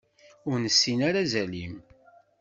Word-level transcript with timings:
Ur 0.49 0.57
nessin 0.63 0.99
ara 1.07 1.19
azal-im. 1.23 1.75